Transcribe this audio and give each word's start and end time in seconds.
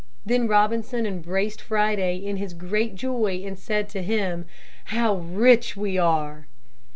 Then 0.25 0.47
Robinson 0.47 1.05
embraced 1.05 1.61
Friday 1.61 2.15
in 2.15 2.37
his 2.37 2.55
great 2.55 2.95
joy 2.95 3.43
and 3.45 3.55
said 3.59 3.87
to 3.89 4.01
him, 4.01 4.45
"How 4.85 5.17
rich 5.17 5.77
we 5.77 5.95
are!" 5.95 6.47